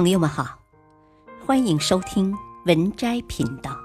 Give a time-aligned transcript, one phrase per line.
[0.00, 0.58] 朋友们好，
[1.44, 3.78] 欢迎收听文摘频道。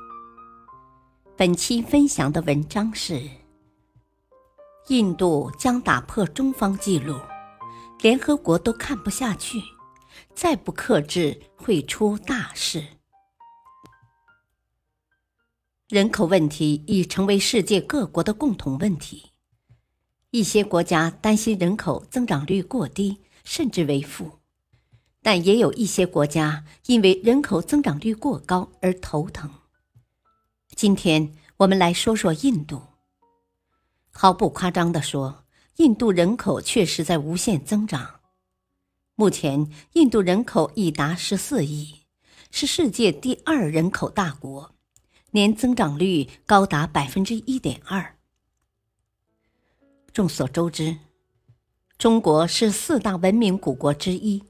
[1.36, 3.30] 本期分享的文章是：
[4.88, 7.20] 印度将打破中方纪录，
[8.00, 9.62] 联合国都看不下去，
[10.34, 12.82] 再不克制会出大事。
[15.90, 19.32] 人口问题已成为世界各国的共同问题，
[20.32, 24.40] 一些国家担心人口增长率过低，甚至为负。
[25.26, 29.50] 但也有一些国家因为人口增长率过高而头疼。
[30.76, 32.80] 今天我们来说说印度。
[34.12, 35.44] 毫不夸张地说，
[35.78, 38.20] 印度人口确实在无限增长。
[39.16, 42.02] 目前，印度人口已达十四亿，
[42.52, 44.76] 是世界第二人口大国，
[45.32, 48.16] 年增长率高达百分之一点二。
[50.14, 50.98] 众所周知，
[51.98, 54.44] 中国是四大文明古国之一。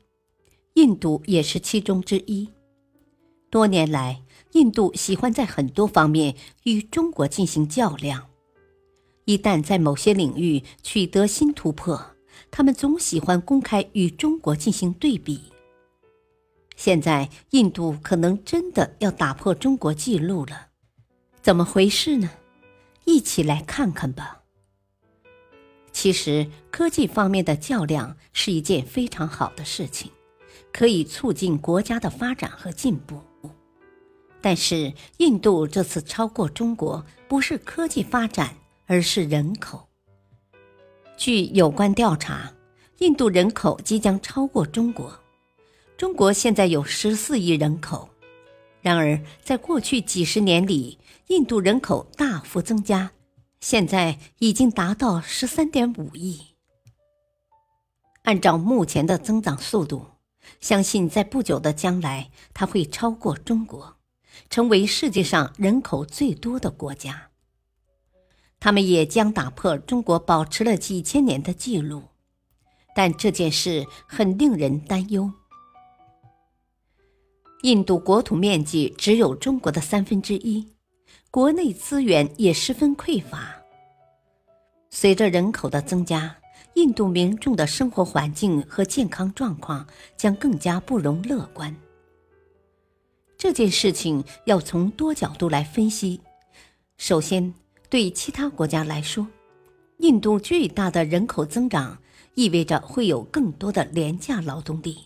[0.75, 2.49] 印度也是其中之一。
[3.49, 8.27] 多年来，印度喜欢在很多方面与中国进行较量。
[9.23, 12.17] 一旦在某些领域取得新突破，
[12.51, 15.45] 他们总喜欢公开与中国进行对比。
[16.75, 20.67] 现在，印度可能真的要打破中国纪录了，
[21.41, 22.29] 怎么回事呢？
[23.05, 24.41] 一起来看看吧。
[25.93, 30.11] 其实，科技方面的较量是一件非常好的事情。
[30.73, 33.21] 可以促进国家的发展和进步，
[34.41, 39.87] 但是印度这次超过中国不是科技发展，而是人口。
[41.17, 42.51] 据有关调查，
[42.99, 45.17] 印度人口即将超过中国。
[45.97, 48.09] 中国现在有十四亿人口，
[48.81, 53.11] 然而在过去几十年里，印度人口大幅增加，
[53.61, 56.41] 现在已经达到十三点五亿。
[58.23, 60.14] 按照目前的增长速度。
[60.59, 63.97] 相信在不久的将来，它会超过中国，
[64.49, 67.29] 成为世界上人口最多的国家。
[68.59, 72.03] 他们也将打破中国保持了几千年的记录，
[72.95, 75.31] 但这件事很令人担忧。
[77.61, 80.73] 印度国土面积只有中国的三分之一，
[81.29, 83.55] 国内资源也十分匮乏。
[84.89, 86.37] 随着人口的增加，
[86.75, 91.75] 印度民众的生活环境和健康状况将更加不容乐观。
[93.37, 96.21] 这件事情要从多角度来分析。
[96.97, 97.53] 首先，
[97.89, 99.25] 对其他国家来说，
[99.97, 101.97] 印度巨大的人口增长
[102.33, 104.97] 意味着会有更多的廉价劳动力，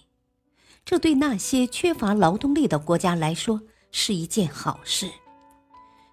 [0.84, 5.08] 这对那些缺乏劳动力的国家来说是一件好事，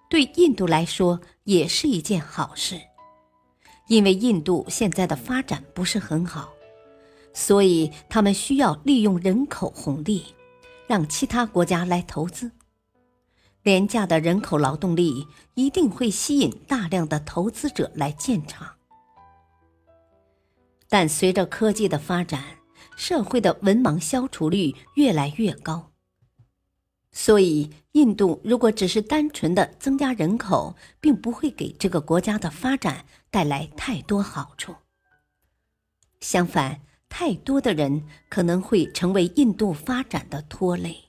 [0.07, 2.79] 对印度来说也是一件好事。
[3.87, 6.53] 因为印度现在的发展不是很好，
[7.33, 10.25] 所以他们需要利用人口红利，
[10.87, 12.51] 让其他国家来投资。
[13.63, 18.69] 廉价的人口劳动力一定会吸引大量的投资者来建厂。
[20.89, 22.43] 但随着科技的发展，
[22.95, 25.91] 社会的文盲消除率越来越高。
[27.19, 34.75] 所以，印度如果只是单纯的增加人口，并不会给这个国家的发展带来太多好处。
[36.19, 36.79] 相反，
[37.09, 41.05] 太多的人可能会成为印度发展的拖累。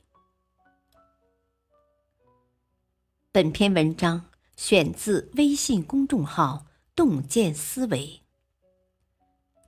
[3.31, 6.65] 本篇文章选自微信公众号
[6.97, 8.23] “洞见思维”，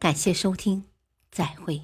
[0.01, 0.85] 感谢收听，
[1.31, 1.83] 再会。